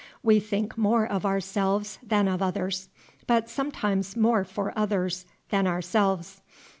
[0.23, 2.89] We think more of ourselves than of others,
[3.27, 6.41] but sometimes more for others than ourselves.